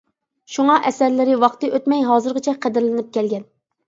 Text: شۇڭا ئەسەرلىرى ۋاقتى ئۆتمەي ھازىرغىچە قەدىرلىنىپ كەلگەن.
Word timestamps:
شۇڭا 0.53 0.77
ئەسەرلىرى 0.89 1.35
ۋاقتى 1.43 1.69
ئۆتمەي 1.79 2.01
ھازىرغىچە 2.07 2.55
قەدىرلىنىپ 2.65 3.13
كەلگەن. 3.19 3.45